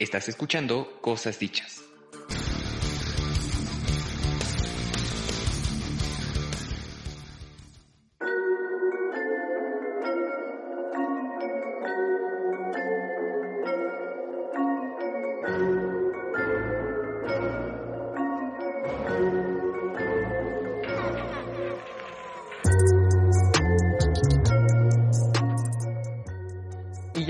[0.00, 1.89] Estás escuchando Cosas Dichas.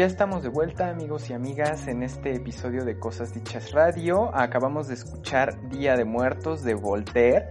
[0.00, 4.34] Ya estamos de vuelta amigos y amigas en este episodio de Cosas Dichas Radio.
[4.34, 7.50] Acabamos de escuchar Día de Muertos de Voltaire.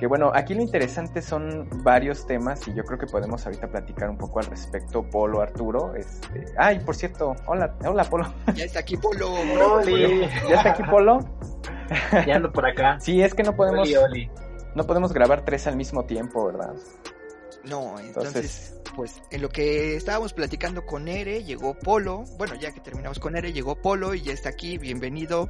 [0.00, 4.10] Que bueno, aquí lo interesante son varios temas y yo creo que podemos ahorita platicar
[4.10, 5.94] un poco al respecto, Polo, Arturo.
[5.94, 6.46] Este...
[6.56, 8.24] Ay, por cierto, hola, hola Polo.
[8.56, 9.28] Ya está aquí Polo.
[10.48, 11.20] ¿Ya está aquí Polo?
[12.26, 12.98] Ya ando por acá.
[12.98, 13.88] Sí, es que no podemos,
[14.74, 16.74] no podemos grabar tres al mismo tiempo, ¿verdad?
[17.64, 22.24] No, entonces, pues en lo que estábamos platicando con Ere, llegó Polo.
[22.36, 24.76] Bueno, ya que terminamos con Ere, llegó Polo y ya está aquí.
[24.76, 25.48] Bienvenido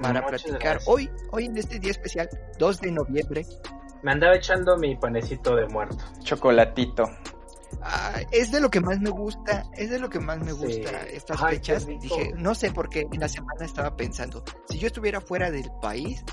[0.00, 3.46] para platicar hoy, hoy en este día especial, 2 de noviembre.
[4.02, 6.02] Me andaba echando mi panecito de muerto.
[6.22, 7.04] Chocolatito.
[7.82, 11.06] Ah, es de lo que más me gusta, es de lo que más me gusta
[11.08, 11.86] estas fechas.
[11.86, 15.70] Dije, no sé por qué en la semana estaba pensando, si yo estuviera fuera del
[15.80, 16.24] país,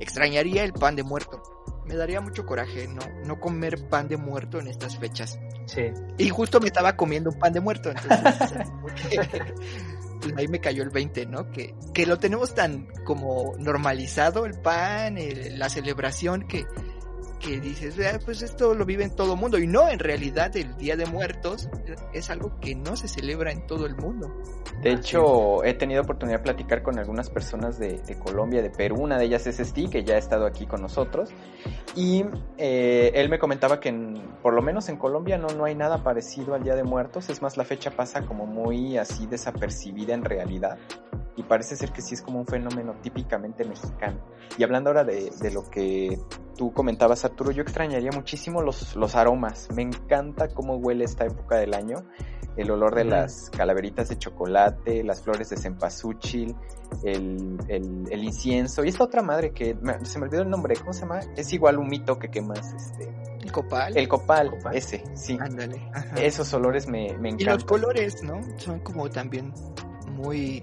[0.00, 1.42] extrañaría el pan de muerto
[1.86, 5.38] me daría mucho coraje no, no comer pan de muerto en estas fechas.
[5.66, 5.82] Sí.
[6.18, 10.90] Y justo me estaba comiendo un pan de muerto, entonces pues ahí me cayó el
[10.90, 11.50] 20, ¿no?
[11.50, 15.16] Que, que lo tenemos tan como normalizado el pan,
[15.56, 16.66] la celebración que
[17.42, 19.58] que dices, pues esto lo vive en todo el mundo.
[19.58, 21.68] Y no, en realidad el Día de Muertos
[22.12, 24.32] es algo que no se celebra en todo el mundo.
[24.80, 29.02] De hecho, he tenido oportunidad de platicar con algunas personas de, Colombia, de Perú.
[29.02, 31.30] Una de ellas es Steve, que ya ha estado aquí con nosotros.
[31.96, 32.24] Y
[32.58, 33.92] eh, él me comentaba que
[34.42, 37.28] por lo menos en Colombia no, no hay nada parecido al Día de Muertos.
[37.28, 40.78] Es más, la fecha pasa como muy así desapercibida en realidad
[41.36, 44.18] y parece ser que sí es como un fenómeno típicamente mexicano.
[44.58, 46.18] Y hablando ahora de, de, lo que
[46.56, 49.68] tú comentabas, Arturo, yo extrañaría muchísimo los, los aromas.
[49.74, 52.04] Me encanta cómo huele esta época del año.
[52.56, 56.54] El olor de las calaveritas de chocolate, las flores de cempasúchil,
[57.02, 60.92] el, el, el, incienso y esta otra madre que se me olvidó el nombre, ¿cómo
[60.92, 61.20] se llama?
[61.34, 63.10] Es igual un mito que quemas este.
[63.42, 63.96] El copal.
[63.96, 65.38] El copal, ese, sí.
[65.40, 65.90] Ándale.
[66.16, 67.40] Esos olores me, me encantan.
[67.40, 68.38] Y los colores, ¿no?
[68.58, 69.54] Son como también
[70.10, 70.62] muy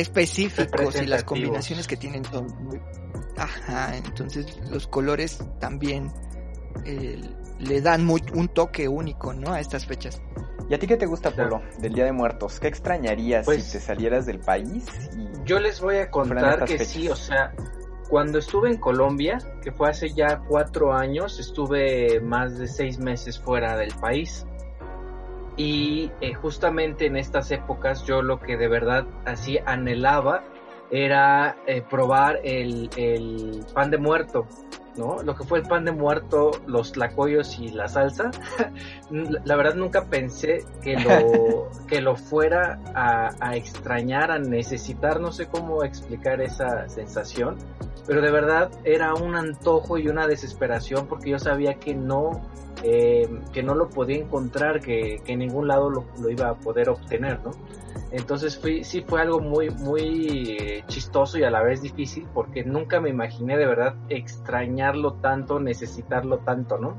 [0.00, 2.80] específicos y las combinaciones que tienen son muy...
[3.36, 6.12] Ajá, entonces los colores también
[6.84, 7.20] eh,
[7.58, 9.52] le dan un toque único, ¿no?
[9.52, 10.20] A estas fechas.
[10.68, 12.60] ¿Y a ti qué te gusta, Polo, del Día de Muertos?
[12.60, 14.84] ¿Qué extrañarías si pues te salieras del país?
[15.44, 17.54] yo les voy a contar que sí, o sea,
[18.08, 23.38] cuando estuve en Colombia, que fue hace ya cuatro años, estuve más de seis meses
[23.38, 24.46] fuera del país.
[25.58, 30.44] Y eh, justamente en estas épocas yo lo que de verdad así anhelaba
[30.90, 34.46] era eh, probar el, el, pan de muerto,
[34.96, 35.20] ¿no?
[35.22, 38.30] Lo que fue el pan de muerto, los tlacoyos y la salsa.
[39.10, 45.32] la verdad nunca pensé que lo, que lo fuera a, a, extrañar, a necesitar, no
[45.32, 47.58] sé cómo explicar esa sensación,
[48.08, 52.40] pero de verdad era un antojo y una desesperación porque yo sabía que no
[52.82, 57.40] eh, que no lo podía encontrar, que, en ningún lado lo, iba a poder obtener,
[57.42, 57.50] ¿no?
[58.12, 62.64] Entonces fui, sí fue algo muy, muy eh, chistoso y a la vez difícil porque
[62.64, 66.96] nunca me imaginé de verdad extrañarlo tanto, necesitarlo tanto, ¿no?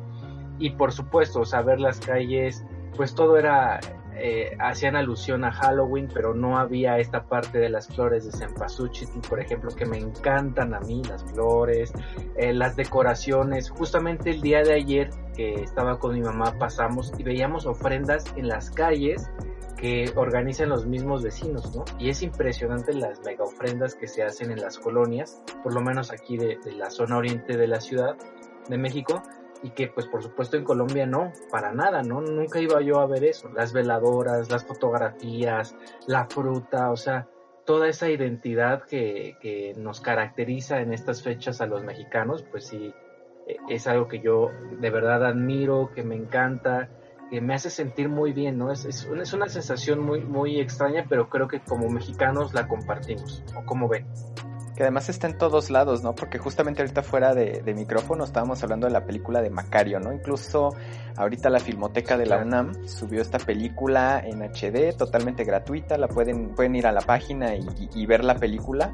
[0.59, 2.66] Y por supuesto, saber las calles,
[2.98, 3.80] pues todo era
[4.22, 9.07] eh, hacían alusión a Halloween, pero no había esta parte de las flores de cempasúchil,
[9.28, 11.94] por ejemplo, que me encantan a mí, las flores,
[12.35, 13.69] eh, las decoraciones.
[13.69, 18.47] Justamente el día de ayer que estaba con mi mamá pasamos y veíamos ofrendas en
[18.47, 19.30] las calles
[19.78, 21.86] que organizan los mismos vecinos, ¿no?
[21.97, 26.12] Y es impresionante las mega ofrendas que se hacen en las colonias, por lo menos
[26.12, 28.18] aquí de la zona oriente de la ciudad
[28.68, 29.24] de México,
[29.64, 32.22] y que pues por supuesto en Colombia no, para nada, ¿no?
[32.22, 35.75] Nunca iba yo a ver eso, las veladoras, las fotografías,
[36.08, 37.28] la fruta, o sea,
[37.66, 42.94] toda esa identidad que, que nos caracteriza en estas fechas a los mexicanos, pues sí,
[43.48, 44.50] e, es algo que yo
[44.80, 46.89] de verdad admiro, que me encanta,
[47.30, 48.72] que me hace sentir muy bien, ¿no?
[48.72, 53.44] Es, es, es una sensación muy, muy extraña, pero creo que como mexicanos la compartimos,
[53.56, 54.07] ¿o como ven?
[54.80, 56.16] Que además está en todos lados, ¿no?
[56.16, 60.14] Porque justamente ahorita fuera de, micrófono estábamos hablando de la película de Macario, ¿no?
[60.14, 60.74] Incluso
[61.18, 66.56] ahorita la Filmoteca de la UNAM subió esta película en HD, totalmente gratuita, la pueden,
[66.56, 68.94] pueden ir a la página y, ver la película.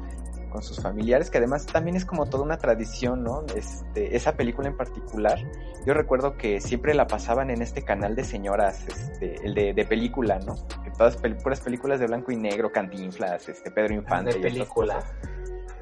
[0.50, 3.44] con sus familiares, que además también es como toda una tradición, ¿no?
[3.54, 5.38] Este, esa película en particular,
[5.86, 9.84] yo recuerdo que siempre la pasaban en este canal de señoras, este, el de, de
[9.84, 10.56] película, ¿no?
[10.82, 14.34] Que todas puras películas de blanco y negro, Cantinflas, este, Pedro Infante.
[14.34, 14.98] De película.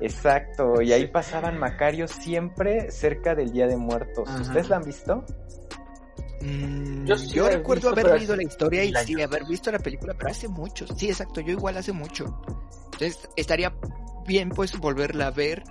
[0.00, 4.28] Exacto, y ahí pasaban Macario siempre cerca del Día de Muertos.
[4.40, 5.24] ¿Ustedes la han visto?
[6.42, 10.48] Mm, yo, recuerdo haber leído la historia y sí, haber visto la película, pero hace
[10.48, 10.86] mucho.
[10.96, 12.42] Sí, exacto, yo igual hace mucho.
[12.92, 13.74] Entonces estaría
[14.26, 15.62] bien pues volverla a ver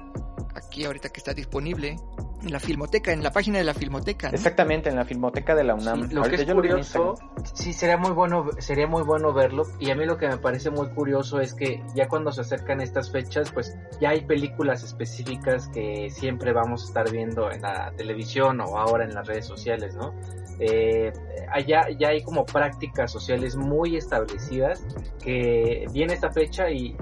[0.55, 1.97] aquí ahorita que está disponible
[2.43, 4.29] en la filmoteca, en la página de la filmoteca.
[4.29, 6.09] Exactamente, en la filmoteca de la UNAM.
[6.11, 7.15] lo que es curioso,
[7.53, 9.63] sí sería muy bueno, sería muy bueno verlo.
[9.79, 12.81] Y a mí lo que me parece muy curioso es que ya cuando se acercan
[12.81, 17.91] estas fechas, pues ya hay películas específicas que siempre vamos a estar viendo en la
[17.95, 20.13] televisión o ahora en las redes sociales, ¿no?
[20.59, 21.11] eh,
[21.51, 24.85] allá ya hay como prácticas sociales muy establecidas
[25.23, 26.95] que viene esta fecha y,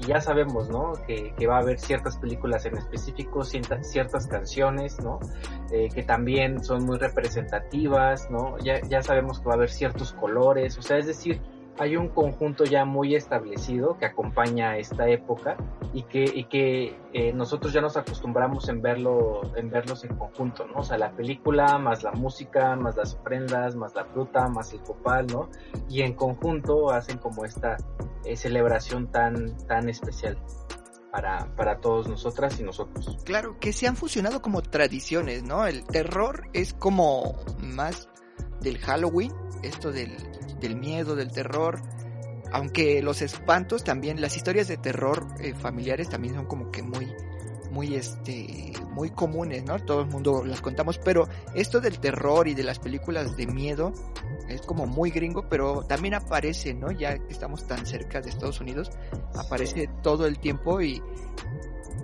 [0.00, 0.92] ya sabemos, ¿no?
[1.06, 5.18] Que, va a haber ciertas películas en específico, ciertas, canciones, ¿no?
[5.70, 8.58] Eh, que también son muy representativas, ¿no?
[8.58, 11.40] Ya, ya sabemos que va a haber ciertos colores, o sea, es decir,
[11.78, 15.56] hay un conjunto ya muy establecido que acompaña esta época
[15.92, 20.66] y que, y que eh, nosotros ya nos acostumbramos en verlo, en verlos en conjunto,
[20.66, 20.80] ¿no?
[20.80, 24.80] O sea, la película, más la música, más las ofrendas, más la fruta, más el
[24.80, 25.50] copal, ¿no?
[25.88, 27.76] Y en conjunto hacen como esta
[28.24, 30.38] eh, celebración tan, tan especial.
[31.12, 33.16] Para, para todos nosotras y nosotros.
[33.24, 35.66] Claro, que se han fusionado como tradiciones, ¿no?
[35.66, 38.10] El terror es como más
[38.60, 39.32] del Halloween,
[39.62, 40.14] esto del,
[40.60, 41.80] del miedo, del terror.
[42.52, 47.12] Aunque los espantos también, las historias de terror eh, familiares también son como que muy,
[47.70, 49.78] muy, este, muy comunes, ¿no?
[49.80, 53.92] Todo el mundo las contamos, pero esto del terror y de las películas de miedo
[54.48, 56.90] es como muy gringo, pero también aparece, ¿no?
[56.90, 58.90] Ya que estamos tan cerca de Estados Unidos,
[59.34, 61.02] aparece todo el tiempo y,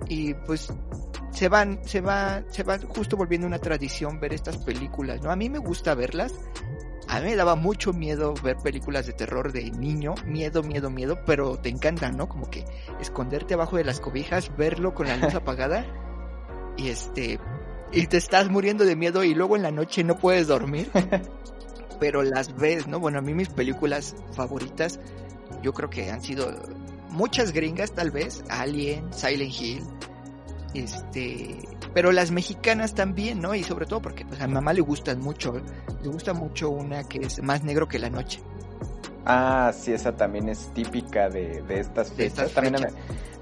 [0.08, 0.69] y pues
[1.31, 5.31] se van, se va, se va justo volviendo una tradición ver estas películas, ¿no?
[5.31, 6.34] A mí me gusta verlas,
[7.12, 11.19] a mí me daba mucho miedo ver películas de terror de niño, miedo, miedo, miedo,
[11.26, 12.26] pero te encantan, ¿no?
[12.26, 12.64] Como que
[13.00, 15.85] esconderte abajo de las cobijas, verlo con la luz apagada
[16.79, 17.38] y este
[17.93, 20.91] y te estás muriendo de miedo y luego en la noche no puedes dormir.
[22.00, 22.99] pero las ves, ¿no?
[22.99, 24.99] Bueno, a mí mis películas favoritas
[25.62, 26.50] yo creo que han sido
[27.11, 29.85] muchas gringas tal vez, Alien, Silent Hill,
[30.73, 31.58] este,
[31.94, 33.55] pero las mexicanas también, ¿no?
[33.55, 35.61] Y sobre todo porque pues, a mi mamá le gustan mucho,
[36.03, 38.41] le gusta mucho una que es más negro que la noche.
[39.25, 42.50] Ah, sí, esa también es típica de, de estas fechas.
[42.53, 42.89] también, A,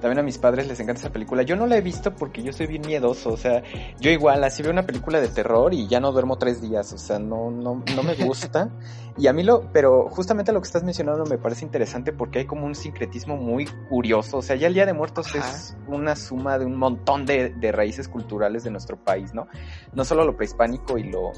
[0.01, 1.43] también a mis padres les encanta esa película.
[1.43, 3.31] Yo no la he visto porque yo soy bien miedoso.
[3.33, 3.63] O sea,
[3.99, 6.93] yo igual, así veo una película de terror y ya no duermo tres días.
[6.93, 8.69] O sea, no, no, no me gusta.
[9.17, 12.47] y a mí lo, pero justamente lo que estás mencionando me parece interesante porque hay
[12.47, 14.39] como un sincretismo muy curioso.
[14.39, 17.73] O sea, ya el Día de Muertos es una suma de un montón de, de,
[17.73, 19.49] raíces culturales de nuestro país, ¿no?
[19.93, 21.33] No solo lo prehispánico y lo,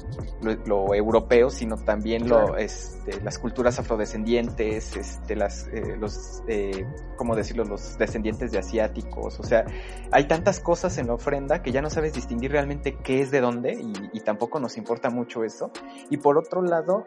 [0.65, 6.85] lo, europeo, sino también lo, este, las culturas afrodescendientes este, las, eh, los, eh,
[7.15, 7.63] ¿cómo decirlo?
[7.63, 9.65] Los descendientes de asiáticos, o sea,
[10.11, 13.41] hay tantas cosas en la ofrenda que ya no sabes distinguir realmente qué es de
[13.41, 13.73] dónde
[14.13, 15.71] y, tampoco nos importa mucho eso.
[16.09, 17.05] Y por otro lado,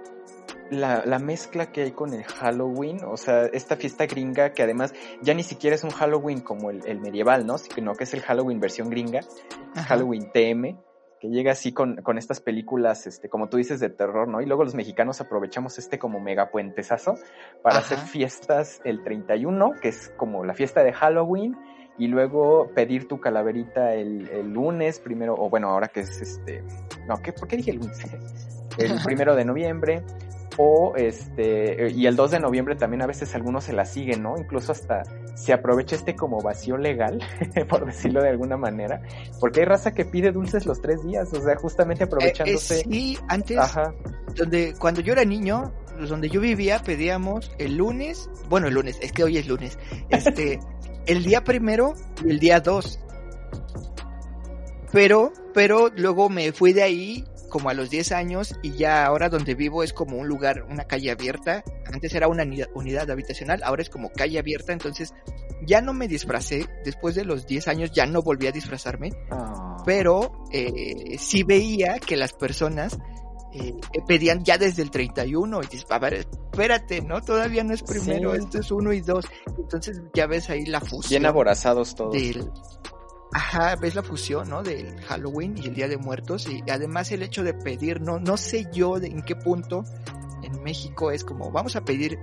[0.71, 4.93] la, la, mezcla que hay con el Halloween, o sea, esta fiesta gringa que además
[5.23, 7.57] ya ni siquiera es un Halloween como el, medieval, ¿no?
[7.57, 9.21] Sino que es el Halloween versión gringa,
[9.75, 10.77] Halloween TM,
[11.21, 14.41] que llega así con, con, estas películas, este, como tú dices, de terror, ¿no?
[14.41, 17.17] Y luego los mexicanos aprovechamos este como mega puentesazo
[17.63, 21.57] para hacer fiestas el 31, que es como la fiesta de Halloween,
[21.99, 26.63] y luego pedir tu calaverita el, el lunes primero, o bueno, ahora que es este,
[27.07, 27.99] no, ¿qué, ¿por qué dije el lunes?
[28.79, 30.03] El primero de noviembre,
[30.59, 34.37] o este, y el 2 de noviembre también a veces algunos se la siguen, ¿no?
[34.37, 35.03] Incluso hasta
[35.37, 37.21] se aprovecha este como vacío legal,
[37.69, 39.03] por decirlo de alguna manera,
[39.39, 42.81] porque hay raza que pide dulces los tres días, o sea, justamente eh, aprovechándose.
[42.81, 43.59] Eh, sí, antes,
[44.35, 45.73] donde cuando yo era niño,
[46.09, 49.79] donde yo vivía, pedíamos el lunes, bueno, el lunes, es que hoy es lunes,
[50.09, 50.59] este,
[51.07, 52.99] el día primero y el día dos.
[54.91, 57.25] Pero, pero luego me fui de ahí
[57.57, 60.85] como a los 10 años y ya ahora donde vivo es como un lugar, una
[60.85, 61.65] calle abierta.
[61.91, 62.45] Antes era una
[62.75, 65.15] unidad habitacional, ahora es como calle abierta, entonces
[65.63, 66.69] ya no me disfracé.
[66.85, 69.83] Después de los 10 años ya no volví a disfrazarme, ah.
[69.87, 72.99] pero eh, sí veía que las personas
[73.55, 73.75] eh,
[74.07, 77.23] pedían ya desde el 31 y dices, a ver, espérate, ¿no?
[77.23, 79.25] Todavía no es primero, esto es uno y dos.
[79.59, 81.23] Entonces ya ves ahí la fusión.
[81.23, 82.13] Bien aborazados todos.
[82.13, 82.51] Del,
[83.37, 84.63] Ajá, ves la fusión, ¿no?
[84.63, 88.39] Del Halloween y el Día de Muertos y además el hecho de pedir, no, no
[88.39, 89.85] sé yo de en qué punto
[90.43, 92.19] en México es como, vamos a pedir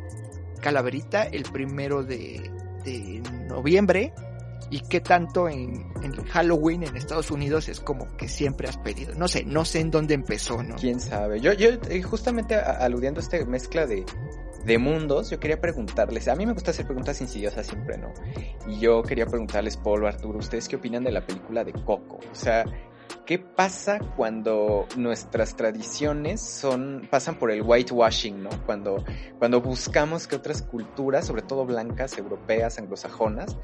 [0.59, 2.49] calaverita el primero de,
[2.83, 4.11] de noviembre
[4.71, 5.93] y qué tanto en,
[6.31, 9.13] Halloween en Estados Unidos es como que siempre has pedido.
[9.13, 10.77] No sé, no sé en dónde empezó, ¿no?
[10.77, 11.39] Quién sabe.
[11.39, 14.03] Yo, yo eh, justamente aludiendo a esta mezcla de,
[14.65, 18.13] de mundos, yo quería preguntarles, a mí me gusta hacer preguntas insidiosas siempre, ¿no?
[18.67, 22.19] Y yo quería preguntarles, Polo, Arturo, ¿ustedes qué opinan de la película de Coco?
[22.31, 22.65] O sea,
[23.25, 28.49] ¿Qué pasa cuando nuestras tradiciones son pasan por el whitewashing, ¿no?
[28.65, 29.03] Cuando
[29.39, 33.55] cuando buscamos que otras culturas, sobre todo blancas, europeas, anglosajonas,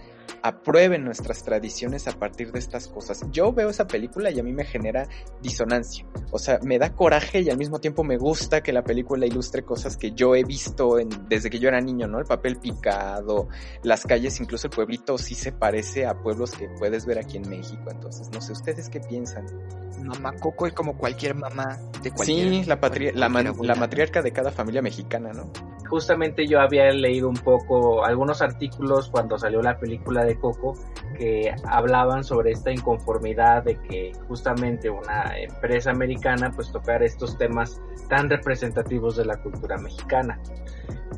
[0.41, 3.21] aprueben nuestras tradiciones a partir de estas cosas.
[3.31, 5.07] Yo veo esa película y a mí me genera
[5.41, 6.05] disonancia.
[6.31, 9.63] O sea, me da coraje y al mismo tiempo me gusta que la película ilustre
[9.63, 12.19] cosas que yo he visto en, desde que yo era niño, ¿no?
[12.19, 13.47] El papel picado,
[13.83, 17.49] las calles, incluso el pueblito sí se parece a pueblos que puedes ver aquí en
[17.49, 17.89] México.
[17.89, 19.45] Entonces, no sé, ¿ustedes qué piensan?
[20.03, 22.63] Mamá Coco es como cualquier mamá de cualquier.
[22.63, 22.79] Sí, la,
[23.13, 25.51] la, matriarca de cada familia mexicana, ¿no?
[25.89, 30.75] Justamente yo había leído un poco algunos artículos cuando salió la película de Coco
[31.17, 37.81] que hablaban sobre esta inconformidad de que justamente una empresa americana pues tocar estos temas
[38.07, 40.39] tan representativos de la cultura mexicana.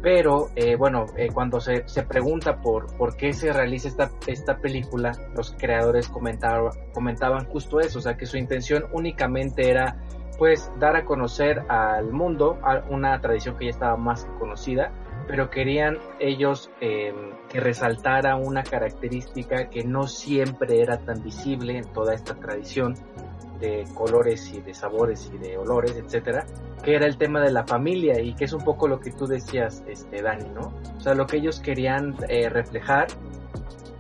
[0.01, 4.57] Pero eh, bueno, eh, cuando se, se, pregunta por, por qué se realiza esta, esta
[4.57, 9.97] película, los creadores comentaban, comentaban justo eso, o sea que su intención únicamente era
[10.41, 12.57] pues dar a conocer al mundo
[12.89, 14.91] una tradición que ya estaba más conocida,
[15.27, 17.13] pero querían ellos eh,
[17.48, 22.95] que resaltara una característica que no siempre era tan visible en toda esta tradición
[23.60, 26.48] de colores y de sabores y de olores, etcétera,
[26.83, 29.27] que era el tema de la familia y que es un poco lo que tú
[29.27, 30.74] decías, este Dani, ¿no?
[30.98, 33.10] O sea, lo que ellos querían eh, reflejar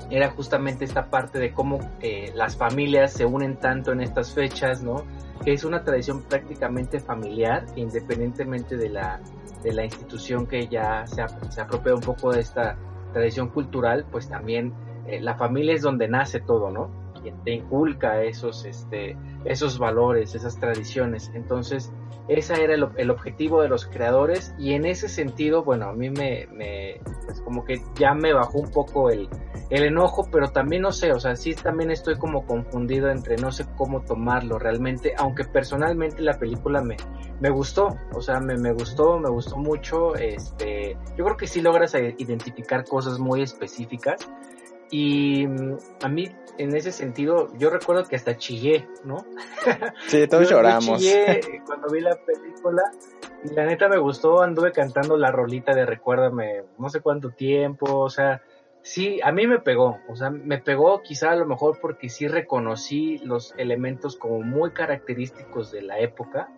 [0.09, 4.81] era justamente esta parte de cómo eh, las familias se unen tanto en estas fechas,
[4.81, 5.05] ¿no?
[5.43, 9.19] Que es una tradición prácticamente familiar, independientemente de la,
[9.63, 12.77] de la institución que ya se, se apropia un poco de esta
[13.13, 14.73] tradición cultural, pues también
[15.07, 17.00] eh, la familia es donde nace todo, ¿no?
[17.21, 21.31] Quien te inculca esos, este, esos valores, esas tradiciones.
[21.33, 21.91] Entonces,
[22.27, 26.47] ese era el, objetivo de los creadores y en ese sentido, bueno, a mí me,
[26.51, 29.27] me pues como que ya me bajó un poco el,
[29.69, 33.51] el enojo, pero también no sé, o sea, sí también estoy como confundido entre no
[33.51, 36.95] sé cómo tomarlo realmente, aunque personalmente la película me,
[37.39, 41.61] me gustó, o sea, me, me gustó, me gustó mucho, este, yo creo que sí
[41.61, 44.29] logras identificar cosas muy específicas
[44.91, 49.25] y mm, a mí, en ese sentido, yo recuerdo que hasta chillé, ¿no?
[50.07, 50.99] Sí, todos lloramos.
[50.99, 52.83] chillé cuando vi la película.
[53.43, 57.99] Y la neta me gustó, anduve cantando la rolita de Recuérdame no sé cuánto tiempo,
[57.99, 58.43] o sea,
[58.83, 62.27] sí, a mí me pegó, o sea, me pegó quizá a lo mejor porque sí
[62.27, 66.49] reconocí los elementos como muy característicos de la época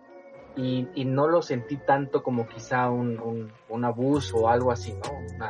[0.56, 5.48] y, no lo sentí tanto como quizá un, un, abuso o algo así, ¿no?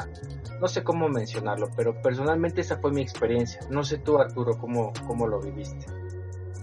[0.61, 3.61] no sé cómo mencionarlo, pero personalmente esa fue mi experiencia.
[3.71, 5.87] No sé tú, Arturo, cómo, cómo lo viviste.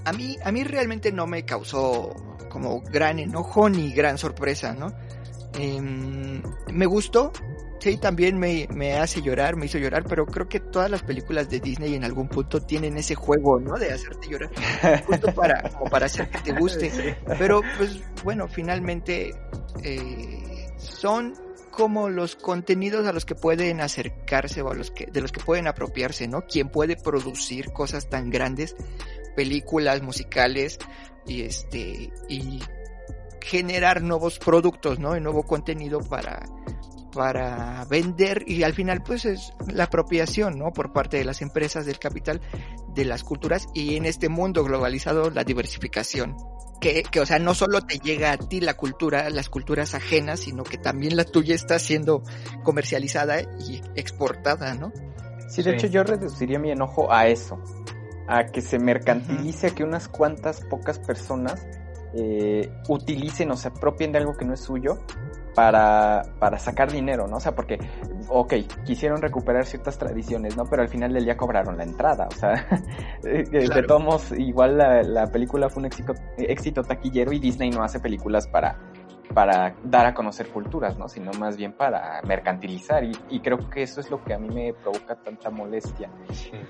[0.05, 2.15] A mí, a mí realmente no me causó
[2.49, 4.91] como gran enojo ni gran sorpresa, ¿no?
[5.53, 7.31] Em, me gustó,
[7.81, 11.49] sí, también me, me, hace llorar, me hizo llorar, pero creo que todas las películas
[11.49, 13.77] de Disney en algún punto tienen ese juego, ¿no?
[13.77, 14.49] De hacerte llorar,
[15.05, 17.17] justo para, como para hacer que te guste.
[17.37, 19.33] Pero, pues, bueno, finalmente
[19.83, 21.33] eh, son
[21.71, 25.39] como los contenidos a los que pueden acercarse o a los que, de los que
[25.39, 26.41] pueden apropiarse, ¿no?
[26.41, 28.75] Quien puede producir cosas tan grandes,
[29.35, 30.77] películas, musicales,
[31.25, 32.59] y este, y
[33.41, 35.15] generar nuevos productos, ¿no?
[35.15, 36.45] Y nuevo contenido para,
[37.11, 40.71] para vender y al final pues es la apropiación, ¿no?
[40.71, 42.41] Por parte de las empresas del capital
[42.95, 46.35] de las culturas y en este mundo globalizado la diversificación.
[46.79, 50.39] Que, que, o sea, no solo te llega a ti la cultura, las culturas ajenas,
[50.39, 52.23] sino que también la tuya está siendo
[52.63, 54.91] comercializada y exportada, ¿no?
[55.47, 57.61] Sí, de hecho yo reduciría mi enojo a eso,
[58.27, 61.67] a que se mercantilice, a que unas cuantas pocas personas
[62.13, 64.99] eh, utilicen o se apropien de algo que no es suyo
[65.55, 67.37] para, para sacar dinero, ¿no?
[67.37, 67.77] O sea, porque,
[68.27, 68.53] ok,
[68.85, 70.65] quisieron recuperar ciertas tradiciones, ¿no?
[70.65, 72.65] Pero al final del día cobraron la entrada, o sea,
[73.23, 77.99] de todos igual la, la, película fue un éxito, éxito taquillero y Disney no hace
[77.99, 78.77] películas para
[79.33, 81.07] para dar a conocer culturas, ¿no?
[81.07, 84.49] Sino más bien para mercantilizar y, y, creo que eso es lo que a mí
[84.49, 86.09] me provoca tanta molestia.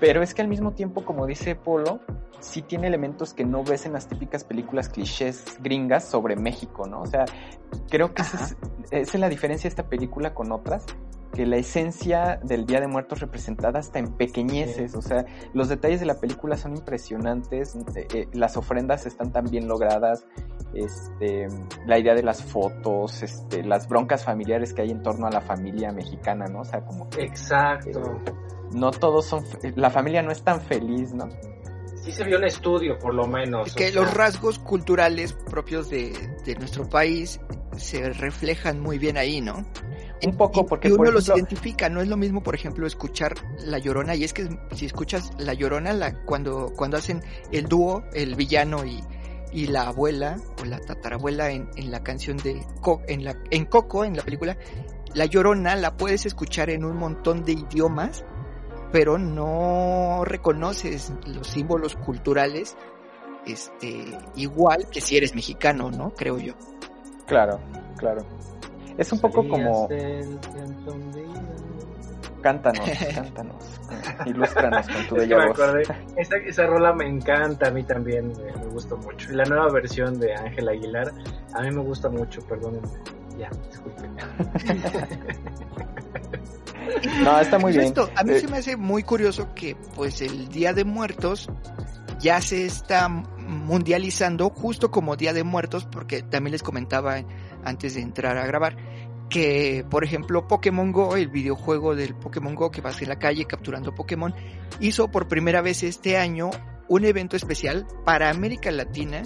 [0.00, 2.00] Pero es que al mismo tiempo, como dice Polo,
[2.40, 7.02] sí tiene elementos que no ves en las típicas películas clichés gringas sobre México, ¿no?
[7.02, 7.24] O sea,
[7.88, 8.56] creo que esa es,
[8.90, 10.84] es la diferencia de esta película con otras,
[11.32, 15.24] que la esencia del Día de Muertos representada hasta en pequeñeces, o sea,
[15.54, 20.26] los detalles de la película son impresionantes, eh, eh, las ofrendas están tan bien logradas,
[20.74, 21.48] este,
[21.86, 25.40] la idea de las fotos, este, las broncas familiares que hay en torno a la
[25.40, 26.60] familia mexicana, ¿no?
[26.60, 28.20] O sea, como Exacto.
[28.72, 31.28] no todos son, la familia no es tan feliz, ¿no?
[32.02, 33.68] Sí se vio un estudio, por lo menos.
[33.68, 36.12] Es que los rasgos culturales propios de,
[36.44, 37.40] de, nuestro país
[37.76, 39.64] se reflejan muy bien ahí, ¿no?
[40.24, 43.78] Un poco, porque y uno los identifica, no es lo mismo, por ejemplo, escuchar La
[43.78, 48.34] Llorona, y es que si escuchas La Llorona, la, cuando, cuando hacen el dúo, el
[48.36, 49.02] villano y,
[49.52, 52.64] y la abuela, o la tatarabuela en, en la canción de
[53.08, 54.56] en, la, en Coco, en la película,
[55.14, 58.24] La Llorona la puedes escuchar en un montón de idiomas,
[58.92, 62.76] pero no reconoces los símbolos culturales
[63.46, 66.10] este igual que si eres mexicano, ¿no?
[66.14, 66.54] Creo yo.
[67.26, 67.58] Claro,
[67.96, 68.24] claro.
[68.98, 69.88] Es un poco como
[72.42, 72.80] Cántanos,
[73.14, 73.80] cántanos,
[74.26, 75.58] ilústranos con tu bella voz.
[76.16, 79.32] Esa, esa rola me encanta, a mí también me, me gusta mucho.
[79.32, 81.12] Y la nueva versión de Ángel Aguilar,
[81.54, 82.88] a mí me gusta mucho, perdónenme.
[83.38, 84.16] Ya, disculpen.
[87.24, 87.84] no, está muy bien.
[87.84, 91.48] Esto, a mí eh, se me hace muy curioso que pues el Día de Muertos
[92.18, 97.22] ya se está mundializando justo como Día de Muertos, porque también les comentaba
[97.64, 98.76] antes de entrar a grabar
[99.28, 103.46] que, por ejemplo, Pokémon Go, el videojuego del Pokémon Go que vas en la calle
[103.46, 104.34] capturando Pokémon,
[104.78, 106.50] hizo por primera vez este año
[106.88, 109.22] un evento especial para América Latina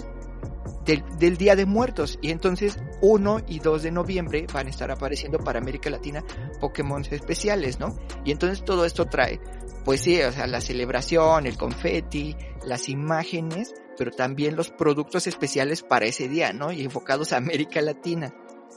[0.85, 2.17] del, Día de Muertos.
[2.21, 6.23] Y entonces 1 y 2 de noviembre van a estar apareciendo para América Latina
[6.61, 7.97] Pokémon especiales, ¿no?
[8.23, 9.41] Y entonces todo esto trae,
[9.83, 15.83] pues sí, o sea, la celebración, el confeti, las imágenes, pero también los productos especiales
[15.83, 16.71] para ese día, ¿no?
[16.71, 18.33] Y enfocados a América Latina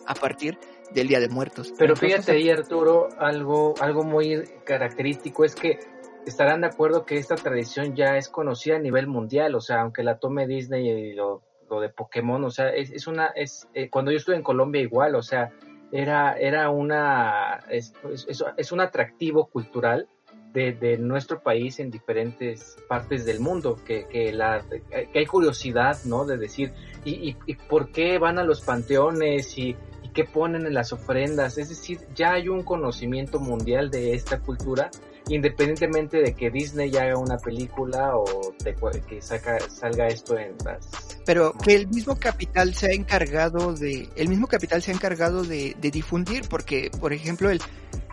[0.06, 0.58] a partir
[0.92, 1.72] del Día de Muertos.
[1.78, 5.78] Pero fíjate ahí, Arturo, algo, algo muy característico es que
[6.26, 10.02] estarán de acuerdo que esta tradición ya es conocida a nivel mundial, o sea, aunque
[10.02, 13.88] la tome Disney y lo, lo de Pokémon, o sea, es, es una, es, eh,
[13.88, 15.50] cuando yo estuve en Colombia igual, o sea,
[15.92, 20.08] era, era una, es, es, es un atractivo cultural
[20.52, 25.98] de, de, nuestro país en diferentes partes del mundo, que, que, la, que hay curiosidad,
[26.04, 26.24] ¿no?
[26.24, 26.72] De decir,
[27.04, 29.56] ¿y, y, y por qué van a los panteones?
[29.58, 29.76] Y,
[30.12, 34.90] qué ponen en las ofrendas, es decir, ya hay un conocimiento mundial de esta cultura,
[35.28, 38.74] independientemente de que Disney haga una película o de
[39.06, 40.88] que saca, salga esto en las...
[41.24, 45.44] Pero que el mismo capital se ha encargado de, el mismo capital se ha encargado
[45.44, 47.60] de, de difundir, porque, por ejemplo, el,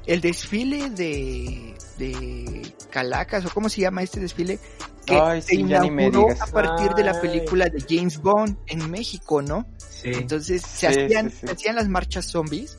[0.07, 4.59] el desfile de, de Calacas, o cómo se llama este desfile,
[5.05, 9.67] que se inauguró a partir de la película de James Bond en México, ¿no?
[10.03, 12.77] Entonces se, hacían, hacían las marchas zombies,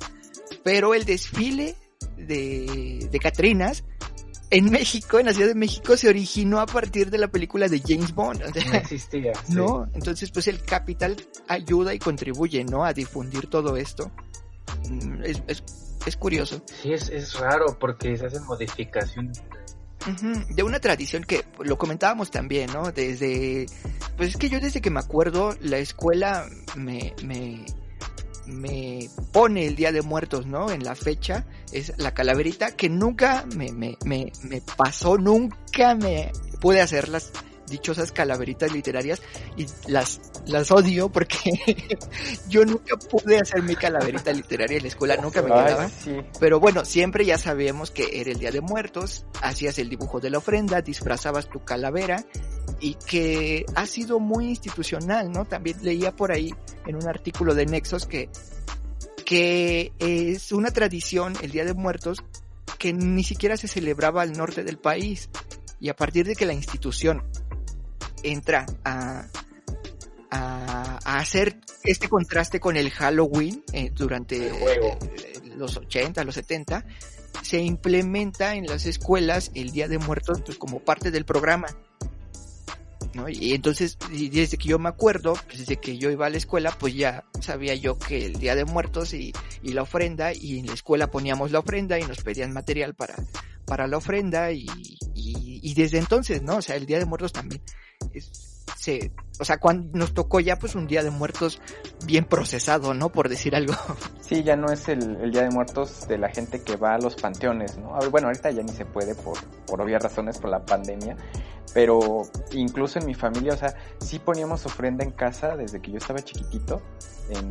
[0.63, 1.77] pero el desfile
[2.17, 3.85] de, de Catrinas
[4.51, 7.83] en México, en la Ciudad de México, se originó a partir de la película de
[7.87, 8.41] James Bond.
[8.41, 9.33] No existía.
[9.49, 9.87] ¿No?
[9.93, 11.17] Entonces, pues el capital
[11.49, 12.85] ayuda y contribuye, ¿no?
[12.85, 14.11] A difundir todo esto.
[14.89, 15.63] Mm, es, es,
[16.07, 16.63] es curioso.
[16.83, 19.43] Sí, es, es raro porque se hacen modificaciones
[20.51, 22.93] de una tradición que lo comentábamos también, ¿no?
[22.93, 23.67] Desde,
[24.17, 27.65] pues es que yo desde que me acuerdo, la escuela me, me,
[28.47, 30.71] me pone el Día de Muertos, ¿no?
[30.71, 36.33] En la fecha, es la calaverita que nunca me, me, me, me pasó, nunca me
[36.61, 37.33] pude hacerlas
[37.71, 39.21] dichosas calaveritas literarias
[39.57, 41.39] y las, las odio porque
[42.49, 45.91] yo nunca pude hacer mi calaverita literaria en la escuela, nunca me quedaba.
[46.41, 50.31] Pero bueno, siempre ya sabíamos que era el Día de Muertos, hacías el dibujo de
[50.31, 52.25] la ofrenda, disfrazabas tu calavera
[52.81, 55.45] y que ha sido muy institucional, ¿no?
[55.45, 56.55] También leía por ahí
[56.87, 58.29] en un artículo de Nexos que,
[59.25, 62.19] que es una tradición, el Día de Muertos,
[62.79, 65.29] que ni siquiera se celebraba al norte del país.
[65.81, 67.23] Y a partir de que la institución
[68.23, 69.27] entra a,
[70.31, 74.99] a, hacer este contraste con el Halloween eh, durante eh,
[75.57, 76.85] los 80, los 70,
[77.43, 81.69] se implementa en las escuelas el Día de Muertos pues, como parte del programa.
[83.15, 83.29] ¿no?
[83.29, 86.77] Y entonces, desde que yo me acuerdo, pues, desde que yo iba a la escuela,
[86.79, 90.67] pues ya sabía yo que el Día de Muertos y, y la ofrenda, y en
[90.67, 93.15] la escuela poníamos la ofrenda y nos pedían material para,
[93.65, 94.67] para la ofrenda y,
[95.15, 96.57] y, y desde entonces, ¿no?
[96.57, 97.63] O sea, el Día de Muertos también
[98.21, 101.61] se, o sea, cuando nos tocó ya pues un día de muertos
[102.05, 103.11] bien procesado, ¿no?
[103.11, 103.75] Por decir algo.
[104.29, 106.99] Sí, ya no es el, el día de muertos de la gente que va a
[106.99, 107.99] los panteones, ¿no?
[108.11, 111.17] bueno, ahorita ya ni se puede por, por obvias razones por la pandemia,
[111.73, 112.23] pero
[112.53, 116.21] incluso en mi familia, o sea, sí poníamos ofrenda en casa desde que yo estaba
[116.21, 116.83] chiquitito,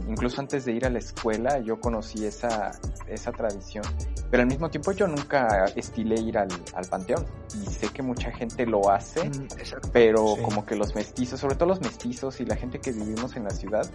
[0.08, 2.71] incluso antes de ir a la escuela yo conocí esa,
[3.08, 3.84] esa tradición
[4.30, 6.50] pero al mismo tiempo yo nunca estilé ir al,
[6.89, 7.26] panteón
[7.62, 9.47] y sé que mucha gente lo hace, mm,
[9.93, 13.44] pero como que los mestizos, sobre todo los mestizos y la gente que vivimos en
[13.44, 13.90] la ciudad,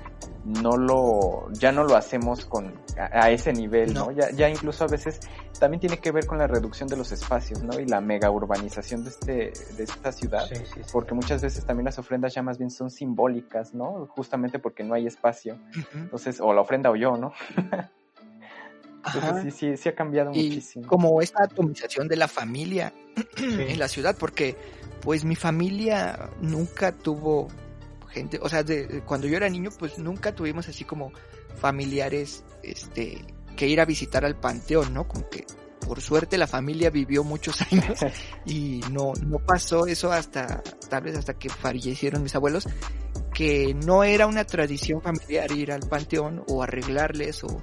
[0.44, 4.10] no lo, ya no lo hacemos con, a, ese nivel, ¿no?
[4.10, 5.20] Ya, ya incluso a veces
[5.58, 7.78] también tiene que ver con la reducción de los espacios, ¿no?
[7.78, 10.48] Y la mega urbanización de este, de esta ciudad,
[10.92, 14.06] porque muchas veces también las ofrendas ya más bien son simbólicas, ¿no?
[14.08, 15.58] Justamente porque no hay espacio.
[15.94, 17.32] Entonces, o la ofrenda o yo, ¿no?
[19.42, 20.86] sí, sí, sí ha cambiado muchísimo.
[20.86, 22.92] Como esta atomización de la familia
[23.36, 24.56] en la ciudad, porque
[25.00, 27.48] pues mi familia nunca tuvo
[28.12, 31.12] gente, o sea, de, cuando yo era niño, pues nunca tuvimos así como
[31.56, 33.24] familiares, este,
[33.56, 35.08] que ir a visitar al panteón, ¿no?
[35.08, 35.44] Como que
[35.86, 38.00] por suerte la familia vivió muchos años
[38.46, 42.68] y no, no pasó eso hasta, tal vez hasta que fallecieron mis abuelos,
[43.34, 47.62] que no era una tradición familiar ir al panteón o arreglarles o,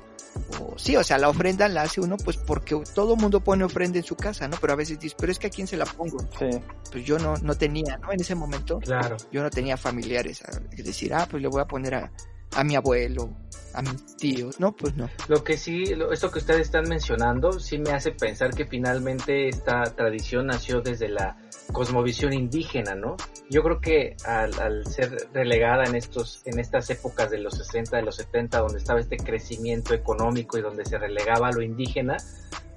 [0.78, 4.04] sí, o sea, la ofrenda la hace uno pues porque todo mundo pone ofrenda en
[4.04, 4.58] su casa, ¿no?
[4.60, 6.20] Pero a veces dices, pero es que a quién se la pongo.
[6.38, 6.50] Sí.
[6.92, 8.12] Pues yo no, no tenía, ¿no?
[8.12, 9.18] En ese momento, claro.
[9.32, 10.42] yo no tenía familiares.
[10.72, 12.12] Es decir, ah, pues le voy a poner a,
[12.56, 13.30] a mi abuelo,
[13.74, 15.10] a mis tíos, no, pues no.
[15.28, 19.84] Lo que sí, esto que ustedes están mencionando, sí me hace pensar que finalmente esta
[19.84, 21.38] tradición nació desde la
[21.72, 23.16] cosmovisión indígena, ¿no?
[23.50, 28.04] Yo creo que al, ser relegada en estos, en estas épocas de los 60, de
[28.04, 32.18] los 70, donde estaba este crecimiento económico y donde se relegaba lo indígena,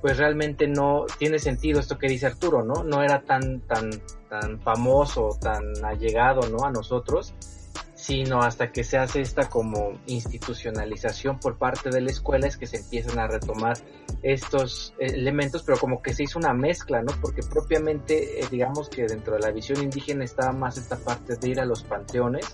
[0.03, 2.83] pues realmente no tiene sentido esto que dice Arturo, ¿no?
[2.83, 3.91] No era tan, tan,
[4.29, 6.67] tan famoso, tan allegado, ¿no?
[6.67, 7.35] A nosotros
[8.03, 12.67] sino hasta que se hace esta como institucionalización por parte de la escuela es que
[12.67, 13.79] se empiezan a retomar
[14.25, 17.13] estos elementos, pero como que se hizo una mezcla, ¿no?
[17.21, 21.49] Porque propiamente, eh, digamos que dentro de la visión indígena estaba más esta parte de
[21.49, 22.45] ir a los panteones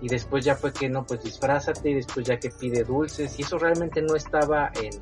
[0.00, 3.42] y después ya fue que no, pues disfrázate y después ya que pide dulces y
[3.42, 4.92] eso realmente no estaba en,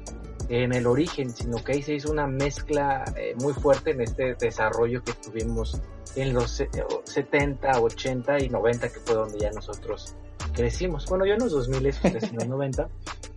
[0.51, 4.35] en el origen, sino que ahí se hizo una mezcla eh, muy fuerte en este
[4.35, 5.81] desarrollo que tuvimos
[6.17, 6.61] en los
[7.05, 10.17] 70, 80 y 90, que fue donde ya nosotros
[10.53, 11.07] crecimos.
[11.07, 12.89] Bueno, yo en los 2000 crecí en los 90,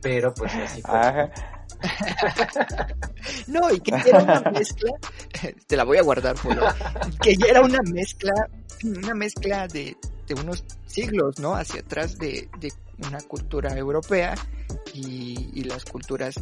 [0.02, 1.32] pero pues así fue.
[3.47, 4.91] no, y que ya era una mezcla,
[5.67, 6.36] te la voy a guardar,
[7.21, 8.34] que ya era una mezcla,
[8.84, 9.95] una mezcla de,
[10.26, 11.54] de unos siglos, ¿no?
[11.54, 12.71] Hacia atrás de, de
[13.08, 14.34] una cultura europea
[14.93, 16.36] y, las culturas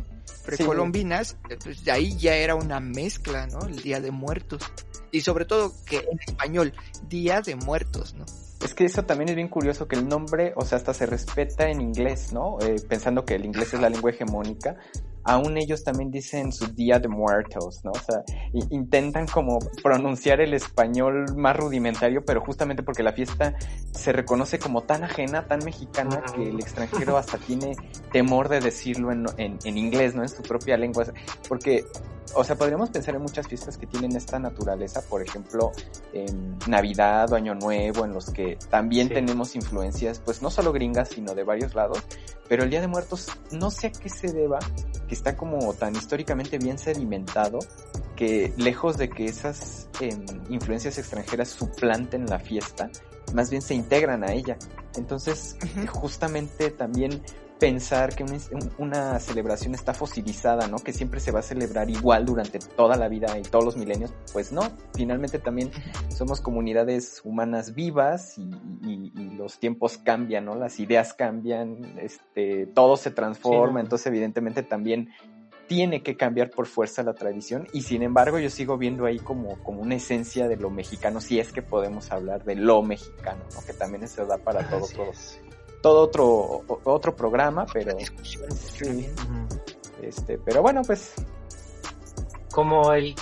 [0.46, 3.68] precolombinas, pues de ahí ya era una mezcla, ¿no?
[3.68, 4.64] El Día de Muertos.
[5.12, 6.74] Y sobre todo que en español,
[7.08, 8.26] Día de Muertos, ¿no?
[8.64, 11.70] Es que eso también es bien curioso, que el nombre, o sea, hasta se respeta
[11.70, 12.60] en inglés, ¿no?
[12.62, 14.78] Eh, pensando que el inglés es la lengua hegemónica,
[15.24, 17.92] aún ellos también dicen su Día de Muertos, ¿no?
[17.92, 18.24] O sea,
[18.70, 23.56] intentan como pronunciar el español más rudimentario, pero justamente porque la fiesta
[23.92, 27.76] se reconoce como tan ajena, tan mexicana, que el extranjero hasta tiene
[28.12, 30.24] temor de decirlo en, en, inglés, ¿no?
[30.24, 31.06] En su propia lengua.
[31.48, 31.86] Porque
[32.34, 35.72] o sea, podríamos pensar en muchas fiestas que tienen esta naturaleza, por ejemplo,
[36.14, 41.10] en Navidad o Año Nuevo, en los que también tenemos influencias, pues no solo gringas,
[41.10, 42.02] sino de varios lados,
[42.48, 44.60] pero el Día de Muertos no sé a qué se deba,
[45.12, 47.60] que está como tan históricamente bien sedimentado,
[48.16, 52.90] que lejos de que esas em, influencias extranjeras suplanten la fiesta,
[53.34, 54.58] más bien se integran a ella.
[54.96, 55.58] Entonces,
[55.90, 57.22] justamente también
[57.62, 58.26] pensar que
[58.80, 60.80] una, celebración está fosilizada, ¿no?
[60.80, 64.12] Que siempre se va a celebrar igual durante toda la vida y todos los milenios,
[64.34, 64.64] pues no.
[64.96, 65.70] Finalmente también
[66.10, 70.56] somos comunidades humanas vivas y, los tiempos cambian, ¿no?
[70.56, 75.10] Las ideas cambian, este, todo se transforma, entonces evidentemente también
[75.68, 79.62] tiene que cambiar por fuerza la tradición y sin embargo yo sigo viendo ahí como,
[79.64, 83.62] como una esencia de lo mexicano, si es que podemos hablar de lo mexicano, ¿no?
[83.66, 85.40] que también se da para todo, todos
[85.82, 89.10] todo otro, otro programa, pero sí,
[90.02, 91.14] este, pero bueno, pues
[92.52, 93.16] como el,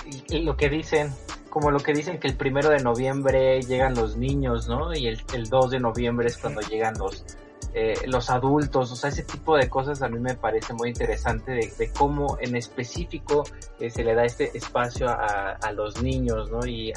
[0.43, 1.13] lo que dicen,
[1.49, 4.93] como lo que dicen que el primero de noviembre llegan los niños, ¿no?
[4.93, 7.23] Y el, el 2 de noviembre es cuando llegan los,
[7.73, 11.51] eh, los adultos, o sea, ese tipo de cosas a mí me parece muy interesante
[11.51, 13.43] de, cómo en específico
[13.79, 16.65] eh, se le da este espacio a, los niños, ¿no?
[16.65, 16.91] Y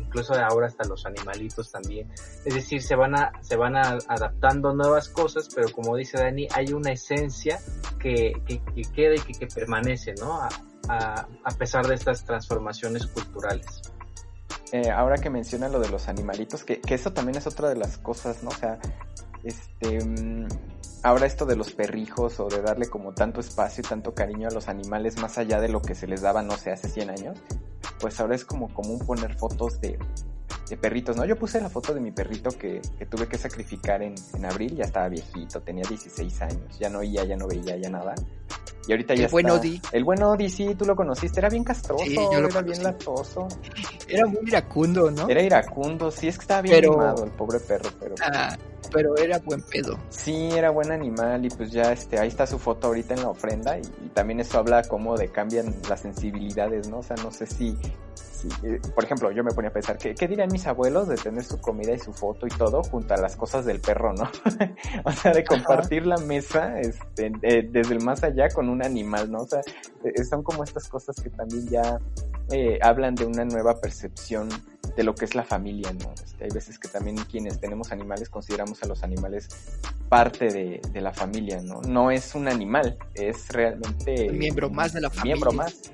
[0.00, 2.10] incluso ahora hasta los animalitos también.
[2.44, 6.72] Es decir, se van a, se van adaptando nuevas cosas, pero como dice Dani, hay
[6.72, 7.60] una esencia
[7.98, 8.60] que, que,
[8.94, 10.40] queda y que, permanece, ¿no?
[10.88, 11.18] A,
[11.58, 13.82] pesar de estas transformaciones culturales.
[14.72, 17.76] Eh, ahora que menciona lo de los animalitos, que, que eso también es otra de
[17.76, 18.50] las cosas, ¿no?
[18.50, 18.78] O sea,
[19.44, 20.48] este, mm,
[21.02, 24.50] ahora esto de los perrijos o de darle como tanto espacio y tanto cariño a
[24.50, 27.38] los animales más allá de lo que se les daba, no sé, hace 100 años,
[28.00, 29.98] pues ahora es como común poner fotos de,
[30.68, 31.24] de perritos, ¿no?
[31.24, 34.74] Yo puse la foto de mi perrito que, que tuve que sacrificar en, en, abril,
[34.76, 38.14] ya estaba viejito, tenía 16 años, ya no oía, ya no veía, ya nada.
[38.86, 39.80] Y ahorita ya el buen Odi.
[39.92, 43.48] El buen Odi, sí, tú lo conociste, era bien castroso, era bien latoso.
[44.08, 45.28] Era muy iracundo, ¿no?
[45.28, 48.14] Era iracundo, sí, es que estaba bien animado el pobre perro, pero...
[48.22, 48.56] Ah,
[48.92, 49.98] pero era buen pedo.
[50.10, 53.30] Sí, era buen animal y pues ya este, ahí está su foto ahorita en la
[53.30, 56.98] ofrenda y, y también eso habla como de cambian las sensibilidades, ¿no?
[56.98, 57.76] O sea, no sé si
[58.62, 61.44] eh, por ejemplo, yo me ponía a pensar, ¿qué, ¿qué, dirían mis abuelos de tener
[61.44, 64.30] su comida y su foto y todo junto a las cosas del perro, no?
[65.04, 69.30] o sea, de compartir la mesa este, eh, desde el más allá con un animal,
[69.30, 69.42] ¿no?
[69.42, 69.60] O sea,
[70.04, 71.98] eh, son como estas cosas que también ya
[72.82, 74.48] hablan de una nueva percepción
[74.96, 76.12] de lo que es la familia, ¿no?
[76.12, 79.48] Este, hay veces que también quienes tenemos animales consideramos a los animales
[80.08, 81.80] parte de, de la familia, ¿no?
[81.82, 84.28] No es un animal, es realmente...
[84.30, 85.34] Un miembro más de la familia.
[85.34, 85.90] Miembro más.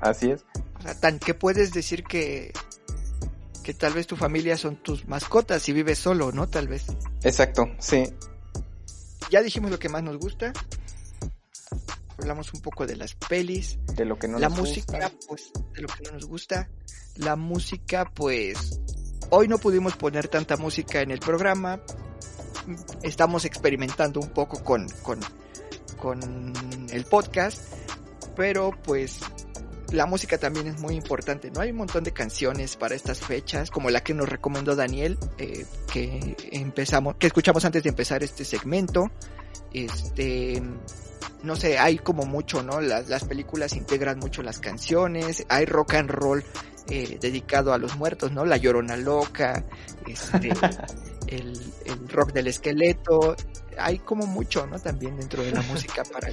[0.00, 0.44] Así es
[1.00, 2.52] tan que puedes decir que
[3.62, 6.48] que tal vez tu familia son tus mascotas y vives solo, ¿no?
[6.48, 6.84] Tal vez.
[7.22, 8.04] Exacto, sí.
[9.30, 10.52] Ya dijimos lo que más nos gusta.
[12.18, 13.78] Hablamos un poco de las pelis.
[13.94, 15.12] De lo que no la nos música, gusta.
[15.28, 16.68] pues, de lo que no nos gusta.
[17.16, 18.80] La música, pues,
[19.30, 21.80] hoy no pudimos poner tanta música en el programa.
[23.02, 25.20] Estamos experimentando un poco con, con,
[25.98, 26.52] con
[26.90, 27.62] el podcast.
[28.34, 29.18] Pero pues
[29.92, 31.60] la música también es muy importante, ¿no?
[31.60, 35.66] Hay un montón de canciones para estas fechas, como la que nos recomendó Daniel, eh,
[35.90, 39.10] que empezamos, que escuchamos antes de empezar este segmento.
[39.72, 40.62] Este,
[41.42, 42.80] no sé, hay como mucho, ¿no?
[42.80, 46.44] Las, las películas integran mucho las canciones, hay rock and roll
[46.88, 48.44] eh, dedicado a los muertos, ¿no?
[48.44, 49.64] La Llorona Loca,
[50.06, 50.52] este,
[51.26, 53.36] el, el rock del esqueleto,
[53.78, 54.78] hay como mucho, ¿no?
[54.78, 56.30] También dentro de la música para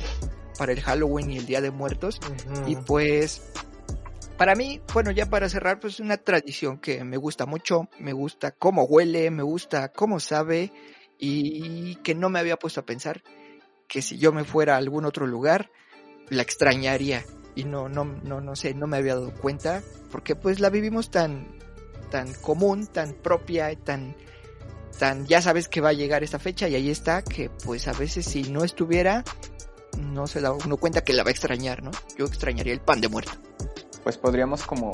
[0.59, 2.19] para el Halloween y el Día de Muertos.
[2.67, 3.41] Y pues,
[4.37, 8.13] para mí, bueno, ya para cerrar, pues es una tradición que me gusta mucho, me
[8.13, 10.71] gusta cómo huele, me gusta cómo sabe
[11.17, 13.23] y que no me había puesto a pensar
[13.87, 15.71] que si yo me fuera a algún otro lugar,
[16.29, 20.59] la extrañaría y no, no, no, no sé, no me había dado cuenta porque pues
[20.59, 21.47] la vivimos tan,
[22.11, 24.15] tan común, tan propia, tan
[25.27, 28.25] ya sabes que va a llegar esta fecha y ahí está, que pues a veces
[28.25, 29.23] si no estuviera,
[29.97, 31.91] no se da uno cuenta que la va a extrañar, ¿no?
[32.17, 33.31] Yo extrañaría el pan de muerto.
[34.03, 34.91] Pues podríamos como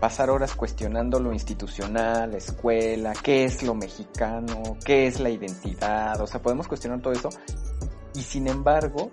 [0.00, 6.20] pasar horas cuestionando lo institucional, la escuela, qué es lo mexicano, qué es la identidad,
[6.20, 7.30] o sea, podemos cuestionar todo eso
[8.14, 9.10] y sin embargo,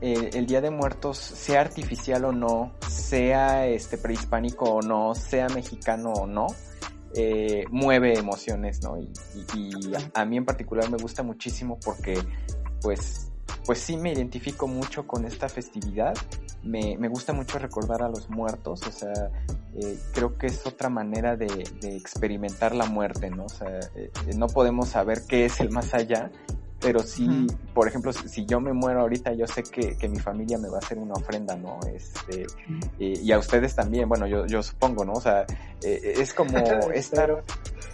[0.00, 5.48] eh, el Día de Muertos, sea artificial o no, sea este prehispánico o no, sea
[5.48, 6.46] mexicano o no,
[7.14, 8.98] eh, mueve emociones, ¿no?
[8.98, 9.12] Y,
[10.14, 12.18] a, mí en particular me gusta muchísimo porque,
[12.80, 13.27] pues,
[13.68, 16.14] pues sí me identifico mucho con esta festividad.
[16.62, 19.30] Me, me gusta mucho recordar a los muertos, o sea,
[19.74, 23.44] eh, creo que es otra manera de, de, experimentar la muerte, ¿no?
[23.44, 26.30] O sea, eh, no podemos saber qué es el más allá,
[26.80, 30.56] pero sí, por ejemplo, si, yo me muero ahorita, yo sé que, que, mi familia
[30.56, 31.78] me va a hacer una ofrenda, ¿no?
[31.94, 32.46] Este,
[32.98, 35.12] y a ustedes también, bueno, yo, yo supongo, ¿no?
[35.12, 35.44] O sea,
[35.82, 36.56] eh, es como
[36.94, 37.26] esta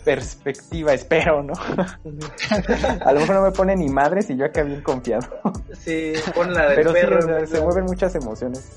[0.05, 1.55] perspectiva, espero, ¿no?
[3.05, 5.27] a lo mejor no me pone ni madres y yo acá bien confiado.
[5.73, 7.47] sí, pon la del Pero perro.
[7.47, 8.71] Sí, se mueven muchas emociones.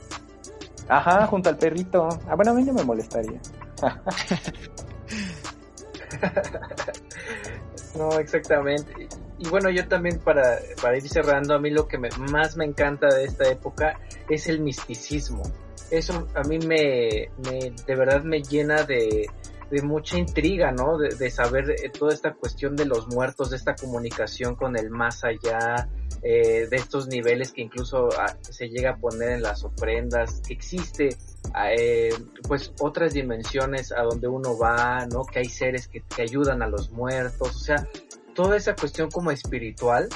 [0.88, 2.08] Ajá, junto al perrito.
[2.28, 3.40] Ah, bueno, a mí no me molestaría.
[7.96, 9.08] no, exactamente
[9.40, 13.08] y bueno, yo también para, para ir cerrando, a mí lo que más me encanta
[13.08, 15.44] de esta época es el misticismo.
[15.92, 19.30] Eso a mí me, me de verdad me llena de,
[19.70, 20.98] de mucha intriga, ¿no?
[20.98, 24.90] De, de, saber eh, toda esta cuestión de los muertos, de esta comunicación con el
[24.90, 25.90] más allá,
[26.24, 30.54] eh, de estos niveles que incluso ah, se llega a poner en las ofrendas, que
[30.54, 31.10] existe
[31.54, 32.10] ah, eh,
[32.48, 35.26] pues otras dimensiones a donde uno va, ¿no?
[35.26, 37.88] Que hay seres que, ayudan a los muertos, o sea,
[38.34, 40.08] toda esa cuestión como espiritual,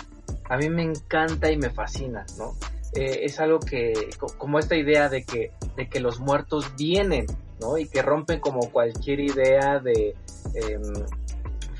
[0.50, 2.56] a mí me encanta y me fascina, ¿no?
[2.94, 3.94] Es algo que,
[4.38, 7.26] como esta idea de que, de que los muertos vienen,
[7.78, 10.16] Y que rompen como cualquier idea de,
[10.54, 10.82] em,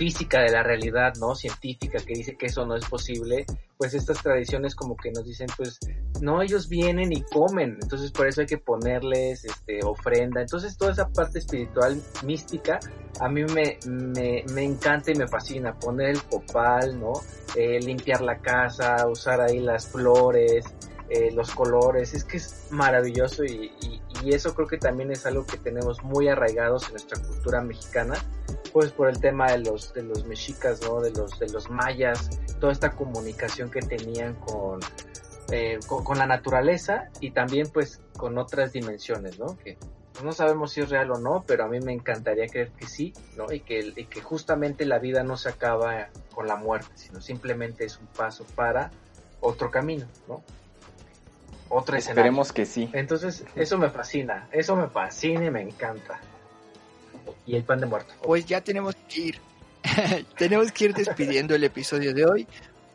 [0.02, 1.36] física de la realidad, ¿no?
[1.36, 3.46] Científica que dice que eso no es posible,
[3.78, 5.78] pues estas tradiciones como que nos dicen, pues,
[6.22, 10.92] no, ellos vienen y comen, entonces por eso hay que ponerles, este, ofrenda, entonces toda
[10.92, 12.80] esa parte espiritual, mística,
[13.20, 17.14] a mí me, me, me encanta y me fascina, poner el copal, ¿no?
[17.56, 20.66] Eh, limpiar la casa, usar ahí las flores,
[21.10, 23.72] eh, los colores, es que es maravilloso y,
[24.24, 28.16] y, eso creo que también es algo que tenemos muy arraigados en nuestra cultura mexicana,
[28.74, 31.02] pues por el tema de los, de los mexicas, ¿no?
[31.02, 32.30] De los, de los mayas,
[32.60, 34.80] toda esta comunicación que tenían con,
[35.52, 39.58] eh, con, la naturaleza y también pues con otras dimensiones, ¿no?
[39.58, 39.78] Que
[40.24, 43.14] no sabemos si es real o no, pero a mí me encantaría creer que sí,
[43.36, 43.52] ¿no?
[43.52, 47.86] Y que, y que justamente la vida no se acaba con la muerte, sino simplemente
[47.86, 48.92] es un paso para
[49.42, 50.44] otro camino, ¿no?
[51.72, 52.22] Otro escenario.
[52.22, 52.90] Esperemos que sí.
[52.94, 56.20] Entonces, eso me fascina, eso me fascina y me encanta.
[57.46, 58.14] Y el pan de muerto.
[58.22, 59.40] Pues ya tenemos que ir.
[60.38, 62.48] tenemos que ir despidiendo el episodio de hoy.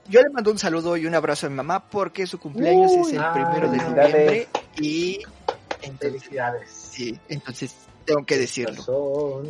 [0.09, 3.12] Yo le mando un saludo y un abrazo a mi mamá porque su cumpleaños es
[3.12, 4.49] el primero de noviembre
[4.81, 5.21] y
[5.99, 6.71] felicidades.
[6.71, 8.83] Sí, entonces tengo que decirlo.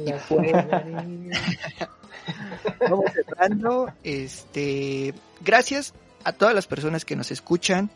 [2.80, 3.92] Vamos cerrando.
[4.02, 7.90] Este, gracias a todas las personas que nos escuchan,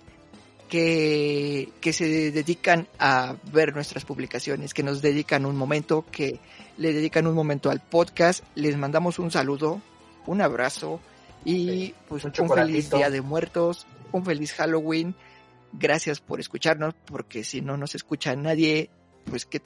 [0.70, 6.38] que, que se dedican a ver nuestras publicaciones, que nos dedican un momento, que
[6.78, 8.44] le dedican un momento al podcast.
[8.54, 9.82] Les mandamos un saludo,
[10.26, 11.00] un abrazo
[11.44, 15.14] y pues un, un feliz Día de Muertos, un feliz Halloween.
[15.72, 18.90] Gracias por escucharnos, porque si no nos escucha nadie,
[19.24, 19.60] pues qué,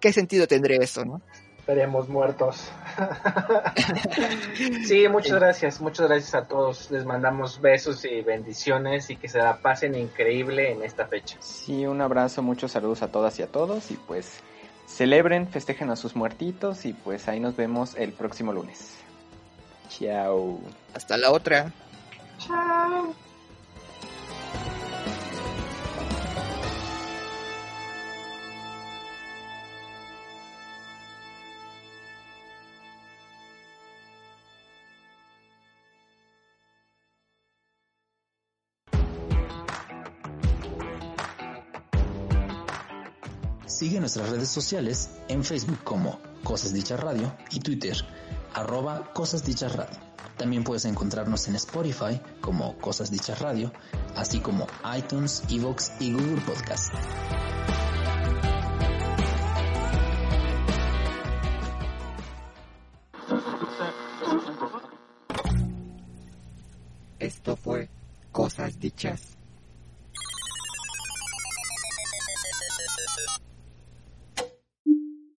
[0.00, 1.20] qué sentido tendría eso, ¿no?
[1.66, 2.70] Estaríamos muertos.
[4.86, 6.92] sí, muchas gracias, muchas gracias a todos.
[6.92, 11.36] Les mandamos besos y bendiciones y que se la pasen increíble en esta fecha.
[11.40, 14.44] Sí, un abrazo, muchos saludos a todas y a todos y pues
[14.86, 18.94] celebren, festejen a sus muertitos y pues ahí nos vemos el próximo lunes.
[19.88, 20.60] Chao.
[20.94, 21.72] Hasta la otra.
[22.38, 23.25] Chao.
[43.86, 47.96] Sigue nuestras redes sociales en Facebook como Cosas Dichas Radio y Twitter
[48.52, 49.96] arroba Cosas Dichas Radio.
[50.36, 53.72] También puedes encontrarnos en Spotify como Cosas Dichas Radio,
[54.16, 54.66] así como
[54.98, 56.94] iTunes, Evox y Google Podcast.
[67.20, 67.88] Esto fue
[68.32, 69.25] Cosas Dichas.